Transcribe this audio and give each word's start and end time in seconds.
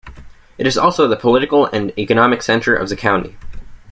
It 0.57 0.65
is 0.65 0.79
also 0.79 1.07
the 1.07 1.15
political 1.15 1.67
and 1.67 1.93
economic 1.95 2.41
center 2.41 2.73
of 2.73 2.89
the 2.89 2.95
county. 2.95 3.37